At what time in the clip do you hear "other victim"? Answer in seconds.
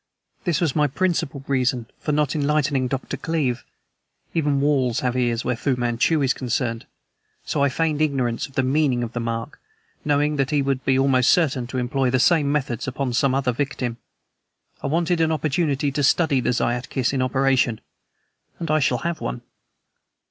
13.35-13.97